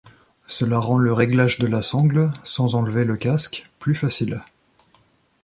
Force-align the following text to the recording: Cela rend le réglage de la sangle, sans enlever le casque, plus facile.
Cela 0.47 0.79
rend 0.79 0.97
le 0.97 1.13
réglage 1.13 1.59
de 1.59 1.67
la 1.67 1.83
sangle, 1.83 2.31
sans 2.43 2.73
enlever 2.73 3.05
le 3.05 3.17
casque, 3.17 3.69
plus 3.77 3.93
facile. 3.93 4.41